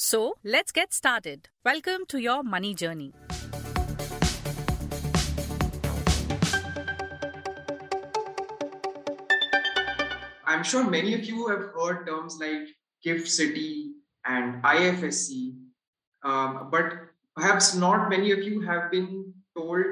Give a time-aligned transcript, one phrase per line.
[0.00, 1.48] So let's get started.
[1.64, 3.14] Welcome to your money journey.
[10.46, 12.68] I'm sure many of you have heard terms like
[13.02, 15.56] Gift City and IFSC,
[16.22, 16.92] um, but
[17.34, 19.84] perhaps not many of you have been told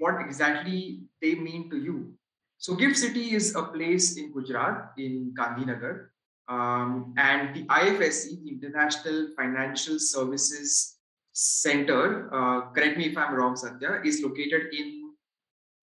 [0.00, 2.12] what exactly they mean to you.
[2.58, 6.08] So, Gift City is a place in Gujarat, in Gandhinagar,
[6.48, 10.96] um, and the IFSC, the International Financial Services
[11.32, 15.10] Center, uh, correct me if I'm wrong, Satya, is located in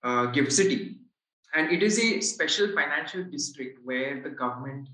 [0.03, 0.97] uh, Gift City.
[1.53, 4.87] And it is a special financial district where the government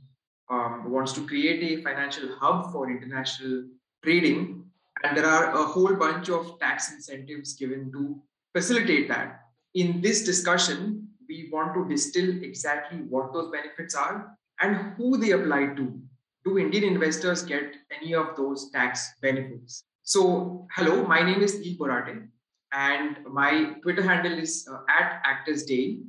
[0.50, 3.66] um, wants to create a financial hub for international
[4.04, 4.64] trading.
[5.04, 8.20] And there are a whole bunch of tax incentives given to
[8.56, 9.42] facilitate that.
[9.76, 15.32] In this discussion, we want to distill exactly what those benefits are and who they
[15.32, 16.00] apply to.
[16.46, 19.84] Do Indian investors get any of those tax benefits?
[20.04, 22.28] So, hello, my name is Neil Borate,
[22.72, 26.00] and my Twitter handle is uh, at Day.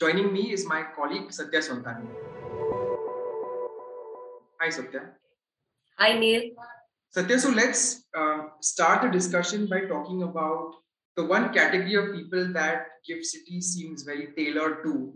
[0.00, 2.08] Joining me is my colleague Satya Sontanam.
[4.60, 5.10] Hi, Satya.
[5.98, 6.50] Hi, Neil.
[7.10, 10.72] Satya, so let's uh, start the discussion by talking about
[11.16, 15.12] the one category of people that Gift City seems very tailored to,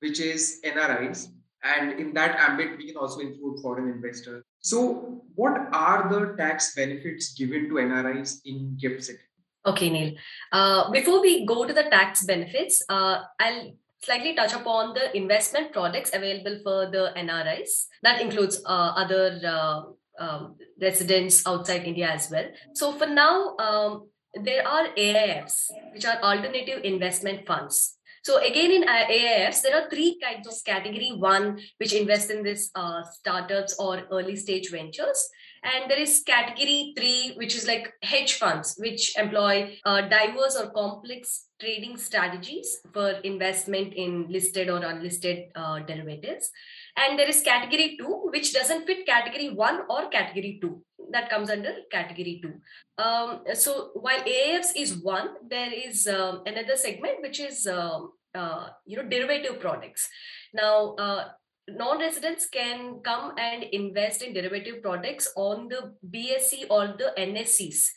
[0.00, 1.28] which is NRIs.
[1.62, 4.44] And in that ambit, we can also include foreign investors.
[4.60, 9.18] So, what are the tax benefits given to NRIs in Gift City?
[9.66, 10.14] Okay, Neil.
[10.52, 15.72] Uh, before we go to the tax benefits, uh, I'll slightly touch upon the investment
[15.72, 17.86] products available for the NRIs.
[18.02, 19.82] That includes uh, other uh,
[20.18, 22.46] um, residents outside India as well.
[22.74, 27.97] So for now, um, there are AIFs, which are alternative investment funds.
[28.22, 32.70] So again, in AIFs, there are three kinds of category one, which invest in this
[32.74, 35.28] uh, startups or early stage ventures.
[35.62, 40.70] And there is category three, which is like hedge funds, which employ uh, diverse or
[40.70, 46.50] complex trading strategies for investment in listed or unlisted uh, derivatives.
[46.96, 50.82] And there is category two, which doesn't fit category one or category two.
[51.10, 52.60] That comes under category two.
[53.02, 58.68] Um, so while AIFs is one, there is um, another segment which is um, uh,
[58.86, 60.08] you know derivative products.
[60.52, 61.28] Now uh,
[61.68, 67.90] non-residents can come and invest in derivative products on the BSE or the NSEs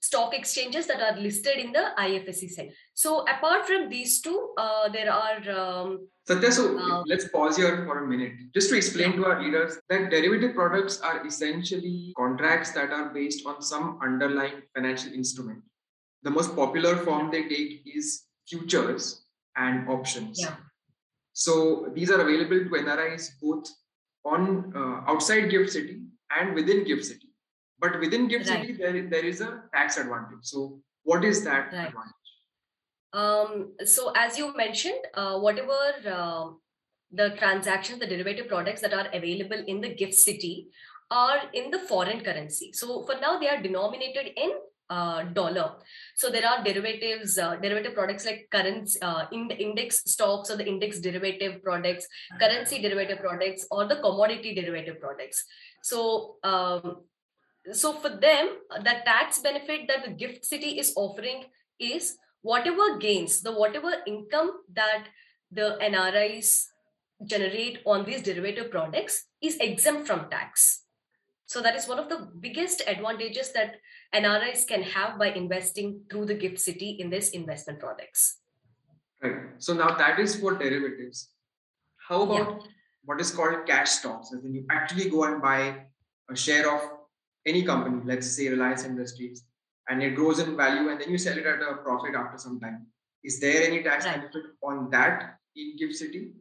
[0.00, 2.76] stock exchanges that are listed in the IFSC segment.
[2.94, 5.50] So apart from these two, uh, there are.
[5.50, 9.40] Um, Satya, so uh, let's pause here for a minute just to explain to our
[9.40, 15.62] readers that derivative products are essentially contracts that are based on some underlying financial instrument.
[16.22, 19.24] The most popular form they take is futures
[19.56, 20.38] and options.
[20.40, 20.54] Yeah.
[21.32, 23.68] So these are available to NRIs both
[24.24, 26.02] on uh, outside Gift City
[26.38, 27.29] and within Gift City.
[27.80, 28.60] But within Gift Right.
[28.60, 30.42] City, there, there is a tax advantage.
[30.42, 31.88] So what is that Right.
[31.88, 32.14] advantage?
[33.12, 36.50] Um, so as you mentioned, uh, whatever uh,
[37.10, 40.68] the transactions, the derivative products that are available in the gift city
[41.10, 42.72] are in the foreign currency.
[42.72, 44.52] So for now, they are denominated in
[44.90, 45.76] uh, dollar.
[46.14, 50.66] So there are derivatives, uh, derivative products like currency, uh, in index stocks or the
[50.66, 52.06] index derivative products,
[52.40, 55.44] currency derivative products, or the commodity derivative products.
[55.82, 57.02] So um,
[57.72, 61.44] so for them, the tax benefit that the gift city is offering
[61.78, 65.04] is whatever gains, the whatever income that
[65.50, 66.66] the NRIs
[67.24, 70.84] generate on these derivative products is exempt from tax.
[71.46, 73.76] So that is one of the biggest advantages that
[74.14, 78.38] NRIs can have by investing through the gift city in these investment products.
[79.20, 79.34] Right.
[79.58, 81.30] So now that is for derivatives.
[81.96, 82.70] How about Yeah.
[83.04, 84.32] what is called cash stocks?
[84.32, 85.86] As in you actually go and buy
[86.30, 86.99] a share of
[87.46, 89.44] any company, let's say Reliance Industries,
[89.88, 92.60] and it grows in value and then you sell it at a profit after some
[92.60, 92.86] time.
[93.24, 94.16] Is there any tax Right.
[94.20, 96.32] benefit on that in Gift City?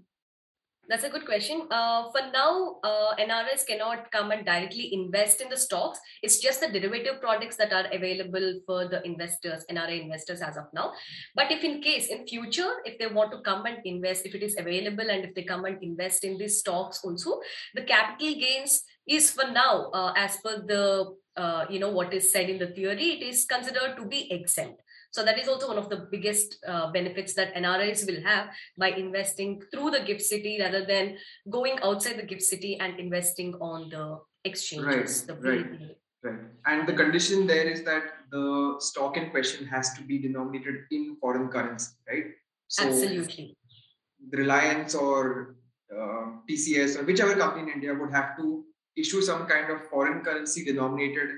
[0.89, 1.67] That's a good question.
[1.69, 5.99] Uh, for now, uh, NRIs cannot come and directly invest in the stocks.
[6.23, 10.63] It's just the derivative products that are available for the investors, NRI investors as of
[10.73, 10.93] now.
[11.35, 14.41] But if in case in future, if they want to come and invest, if it
[14.41, 17.39] is available and if they come and invest in these stocks also,
[17.75, 22.31] the capital gains is for now, uh, as per the uh, you know what is
[22.31, 24.81] said in the theory, it is considered to be exempt.
[25.11, 28.89] So that is also one of the biggest uh, benefits that NRIs will have by
[28.89, 31.17] investing through the gift city rather than
[31.49, 35.25] going outside the gift city and investing on the exchanges.
[35.27, 35.95] Right, the right.
[36.21, 36.39] Right.
[36.65, 41.15] And the condition there is that the stock in question has to be denominated in
[41.21, 42.25] foreign currency, right?
[42.67, 43.57] So Absolutely.
[44.31, 45.55] Reliance or
[45.91, 48.65] uh, TCS or whichever company in India would have to
[48.97, 51.29] issue some kind of foreign currency denominated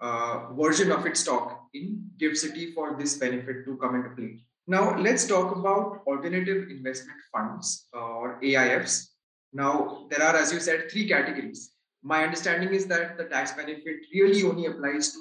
[0.00, 4.40] uh, version of its stock in Gift City for this benefit to come into play.
[4.66, 9.08] Now, let's talk about alternative investment funds uh, or AIFs.
[9.52, 11.72] Now, there are, as you said, three categories.
[12.02, 15.18] My understanding is that the tax benefit really only applies to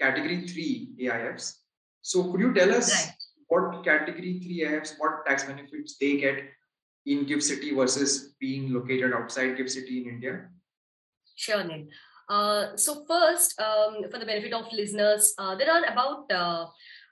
[0.00, 1.52] category three AIFs.
[2.02, 3.14] So, could you tell us right.
[3.48, 6.42] what category three AIFs, what tax benefits they get
[7.06, 10.48] in Gift City versus being located outside Gift City in India?
[11.36, 11.86] Sure, Neil.
[12.28, 16.66] Uh, so first, um, for the benefit of listeners, uh, there are about uh,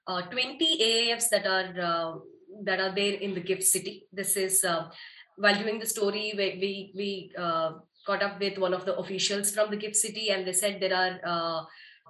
[0.07, 2.19] uh 20 AIFs that are uh,
[2.65, 4.07] that are there in the gift city.
[4.13, 4.91] This is uh,
[5.37, 7.33] while doing the story, we we,
[8.05, 10.97] caught up with one of the officials from the gift city, and they said there
[11.25, 11.67] are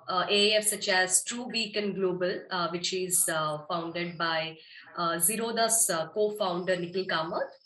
[0.09, 2.41] AIFs such as True Beacon Global,
[2.71, 3.25] which is
[3.69, 4.57] founded by
[4.99, 7.62] Zerodha's co-founder Nikhil Kamath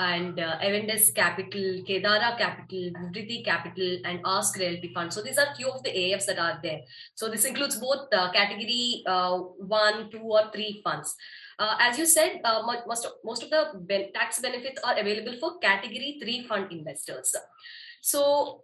[0.00, 0.56] and uh,
[1.14, 5.12] Capital, Kedara Capital, Vriddhi Capital, and Ask Realty Fund.
[5.12, 6.80] So these are few of the AIFs that are there.
[7.14, 11.14] So this includes both uh, category uh, one, two, or three funds.
[11.58, 15.36] Uh, as you said, uh, most of, most of the ben- tax benefits are available
[15.38, 17.36] for category three fund investors.
[18.00, 18.62] So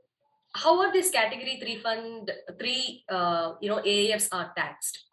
[0.55, 5.05] how are these category three fund three uh, you know AIFs are taxed?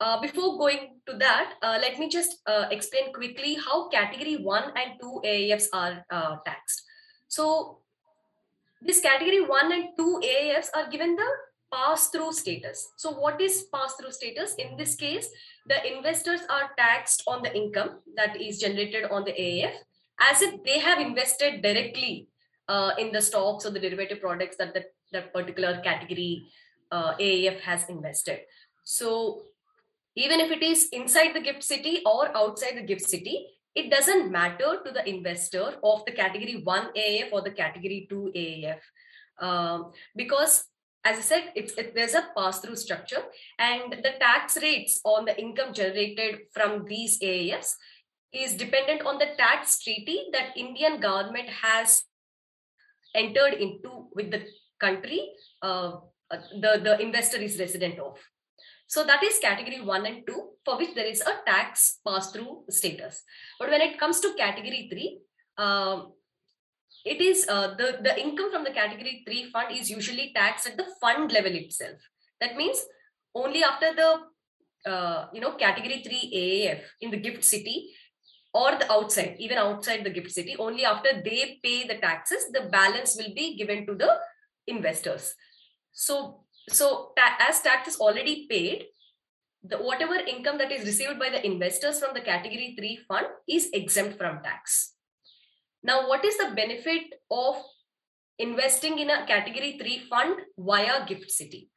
[0.00, 4.72] Uh, before going to that, uh, let me just uh, explain quickly how category 1
[4.74, 6.82] and 2 AIFs are uh, taxed.
[7.28, 7.80] So,
[8.80, 11.26] this category 1 and 2 AIFs are given the
[11.70, 12.92] pass-through status.
[12.96, 14.54] So, what is pass-through status?
[14.54, 15.28] In this case,
[15.66, 19.74] the investors are taxed on the income that is generated on the AIF
[20.18, 22.28] as if they have invested directly
[22.68, 26.46] uh, in the stocks or the derivative products that the, that particular category
[26.90, 28.40] uh, AIF has invested.
[28.84, 29.42] So
[30.16, 34.30] even if it is inside the gift city or outside the gift city, it doesn't
[34.30, 38.80] matter to the investor of the category 1 AIF or the category 2 AIF.
[39.38, 40.64] Um, because
[41.04, 43.22] as I said, it's, it, there's a pass-through structure
[43.58, 47.74] and the tax rates on the income generated from these AIFs
[48.32, 52.02] is dependent on the tax treaty that Indian government has
[53.14, 54.42] entered into with the
[54.78, 55.32] country
[55.62, 55.92] uh,
[56.30, 58.16] uh the, the investor is resident of.
[58.90, 63.22] So that is category one and two, for which there is a tax pass-through status.
[63.60, 65.20] But when it comes to category three,
[65.56, 66.12] um,
[67.04, 70.76] it is uh, the, the income from the category three fund is usually taxed at
[70.76, 71.98] the fund level itself.
[72.40, 72.84] That means
[73.32, 77.94] only after the uh, you know category three AIF in the gift city
[78.52, 82.68] or the outside, even outside the gift city, only after they pay the taxes, the
[82.72, 84.18] balance will be given to the
[84.66, 85.36] investors.
[85.92, 88.86] So so as tax is already paid,
[89.62, 93.68] the whatever income that is received by the investors from the category 3 fund is
[93.72, 94.94] exempt from tax.
[95.82, 97.56] Now, what is the benefit of
[98.38, 101.70] investing in a category 3 fund via Gift City?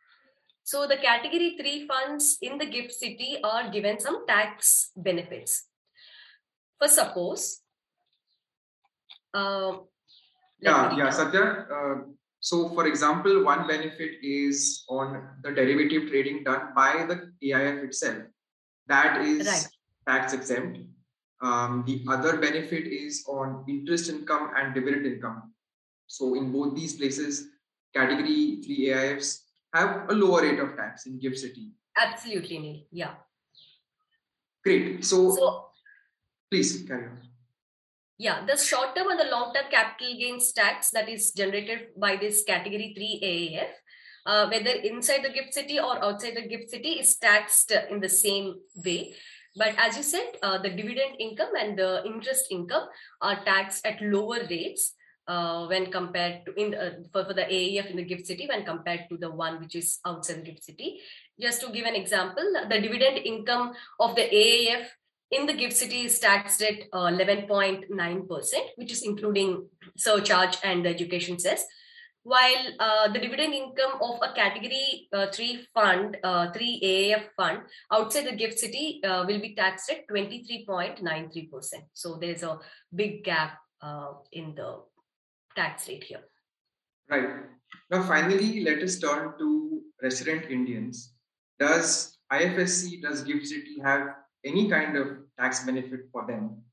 [0.63, 5.67] So, the category 3 funds in the Gift City are given some tax benefits.
[6.79, 7.59] For suppose,
[9.33, 9.77] uh,
[10.59, 11.95] yeah, yeah, Satya, uh,
[12.43, 18.17] so, for example, one benefit is on the derivative trading done by the AIF itself.
[18.87, 19.67] That is right.
[20.05, 20.79] tax exempt.
[21.41, 25.53] Um, the other benefit is on interest income and dividend income.
[26.07, 27.47] So, in both these places,
[27.95, 29.39] category 3 AIFs
[29.73, 31.71] have a lower rate of tax in Gift City.
[31.95, 32.81] Absolutely, Neil.
[32.91, 33.13] Yeah.
[34.65, 35.05] Great.
[35.05, 35.67] So, so
[36.51, 37.21] please carry on
[38.17, 42.15] yeah, the short term and the long term capital gains tax that is generated by
[42.15, 43.69] this category 3 AIF,
[44.25, 48.09] uh, whether inside the gift city or outside the gift city, is taxed in the
[48.09, 48.55] same
[48.85, 49.15] way.
[49.55, 52.87] But as you said, uh, the dividend income and the interest income
[53.21, 54.93] are taxed at lower rates
[55.27, 58.47] uh, when compared to in the, uh, for, for the AIF in the gift city
[58.47, 60.99] when compared to the one which is outside the gift city.
[61.39, 64.89] Just to give an example, the dividend income of the AIF
[65.33, 70.89] in the gift city is taxed at 11.9%, uh, which is including surcharge and the
[70.89, 71.65] education cess.
[72.23, 77.63] While uh, the dividend income of a category uh, 3 fund, uh, 3 AIF fund
[77.91, 81.73] outside the gift city uh, will be taxed at 23.93%.
[81.93, 82.59] So there's a
[82.95, 84.83] big gap uh, in the
[85.55, 86.21] tax rate here.
[87.09, 87.27] Right.
[87.91, 91.13] Now, finally, let us turn to resident Indians.
[91.59, 94.07] Does IFSC, does GIFT City have
[94.45, 95.07] any kind of
[95.39, 96.63] tax benefit for them?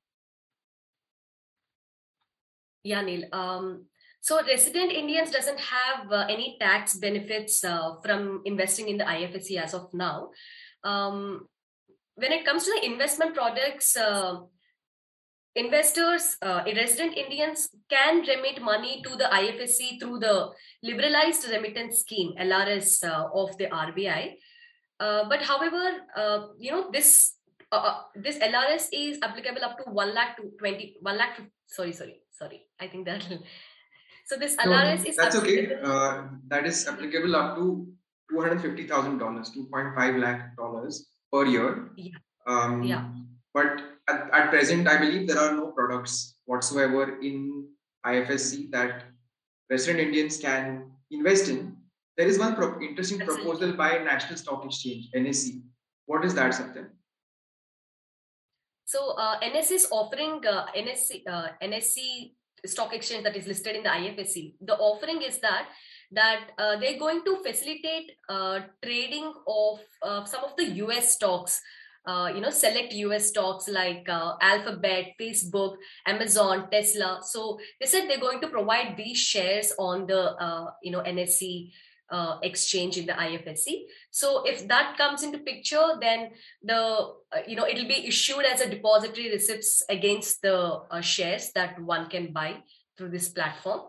[2.82, 3.24] Yeah, Neil.
[3.32, 3.86] Um,
[4.20, 9.56] so resident Indians doesn't have uh, any tax benefits uh, from investing in the IFSC
[9.56, 10.30] as of now.
[10.84, 11.48] Um,
[12.16, 14.40] when it comes to the investment products, uh,
[15.56, 20.50] investors, uh, resident Indians can remit money to the IFSC through the
[20.82, 24.36] liberalized remittance scheme (LRS) uh, of the RBI.
[25.00, 26.04] Uh, but however,
[26.58, 27.39] you know this
[27.72, 31.36] uh, this LRS is applicable up to one lakh to twenty one lakh.
[31.36, 32.66] to, Sorry, sorry, sorry.
[32.80, 33.24] I think that.
[34.26, 35.66] So this LRS is that's okay.
[36.46, 37.88] that is applicable up to
[38.30, 41.90] two hundred fifty thousand dollars, two point five lakh dollars per year.
[41.96, 42.14] Yeah.
[42.46, 43.08] Um, yeah.
[43.52, 47.66] But at, at present, I believe there are no products whatsoever in
[48.06, 49.02] IFSC that
[49.68, 51.76] resident Indians can invest in.
[52.16, 53.76] There is one pro- interesting That's proposal it.
[53.76, 55.62] by National Stock Exchange, NSE.
[56.06, 56.86] What is that, Satyam?
[58.90, 59.38] So uh,
[59.70, 62.32] is offering uh, NSE, uh, NSE
[62.66, 64.54] stock exchange that is listed in the IFSC.
[64.61, 65.68] The offering is that
[66.11, 71.62] that uh, they're going to facilitate uh, trading of uh, some of the US stocks
[72.06, 78.09] uh, you know select us stocks like uh, alphabet facebook amazon tesla so they said
[78.09, 81.70] they're going to provide these shares on the uh, you know nse
[82.10, 83.66] uh, exchange in the ifsc
[84.10, 86.30] so if that comes into picture then
[86.62, 91.52] the uh, you know it'll be issued as a depository receipts against the uh, shares
[91.54, 92.56] that one can buy
[92.96, 93.80] through this platform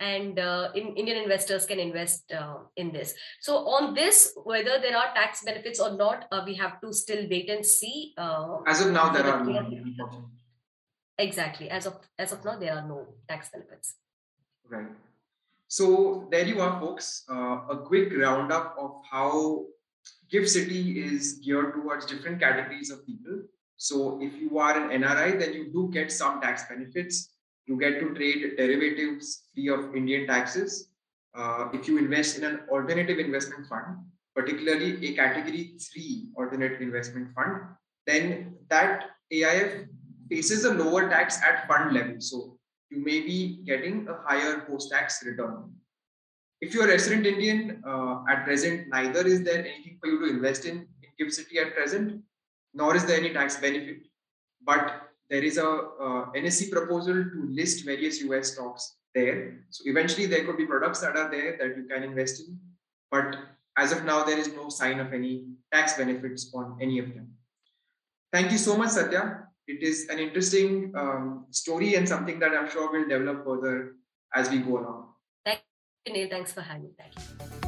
[0.00, 3.14] and uh, in, Indian investors can invest uh, in this.
[3.40, 7.28] So on this, whether there are tax benefits or not, uh, we have to still
[7.28, 8.14] wait and see.
[8.16, 10.30] Uh, as of now, there are no.
[11.18, 11.68] Exactly.
[11.68, 13.96] As of as of now, there are no tax benefits.
[14.66, 14.86] Right.
[15.70, 17.24] So there you are, folks.
[17.30, 19.64] Uh, a quick roundup of how
[20.30, 23.42] Gift City is geared towards different categories of people.
[23.76, 27.30] So if you are an NRI, then you do get some tax benefits
[27.70, 30.88] you get to trade derivatives free of Indian taxes.
[31.34, 33.98] Uh, if you invest in an alternative investment fund,
[34.34, 37.60] particularly a category three alternate investment fund,
[38.08, 39.86] then that AIF
[40.28, 42.16] faces a lower tax at fund level.
[42.18, 42.58] So
[42.90, 45.70] you may be getting a higher post tax return.
[46.60, 50.30] If you're a resident Indian, uh, at present, neither is there anything for you to
[50.30, 52.22] invest in in Gift City at present,
[52.74, 54.06] nor is there any tax benefit.
[54.62, 59.64] But there is a uh, NSE proposal to list various US stocks there.
[59.70, 62.58] So eventually there could be products that are there that you can invest in.
[63.10, 63.36] But
[63.76, 67.28] as of now, there is no sign of any tax benefits on any of them.
[68.32, 69.49] Thank you so much, Satya.
[69.70, 73.92] It is an interesting um, story and something that I'm sure will develop further
[74.34, 75.14] as we go along.
[75.44, 75.60] Thank
[76.06, 76.28] you, Neil.
[76.28, 76.90] Thanks for having me.
[76.98, 77.60] Thank you.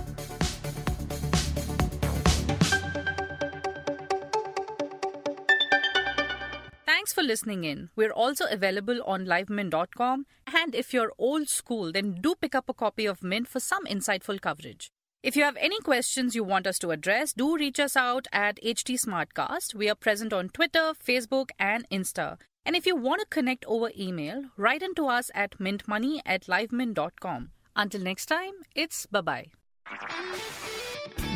[6.85, 7.90] Thanks for listening in.
[7.94, 10.26] We're also available on livemint.com.
[10.52, 13.87] And if you're old school, then do pick up a copy of Mint for some
[13.87, 14.90] insightful coverage.
[15.23, 18.59] If you have any questions you want us to address, do reach us out at
[18.61, 19.73] HT Smartcast.
[19.73, 22.38] We are present on Twitter, Facebook, and Insta.
[22.67, 27.50] And if you want to connect over email, write into us at mintmoney at livemint.com.
[27.76, 29.52] Until next time, it's bye bye.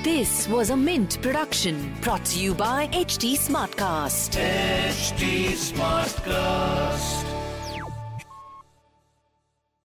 [0.03, 4.37] This was a Mint production brought to you by HT Smartcast.
[4.37, 7.36] HT Smartcast.